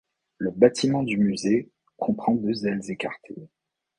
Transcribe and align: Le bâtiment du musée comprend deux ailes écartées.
Le 0.39 0.49
bâtiment 0.49 1.03
du 1.03 1.15
musée 1.19 1.69
comprend 1.97 2.33
deux 2.33 2.65
ailes 2.65 2.89
écartées. 2.89 3.47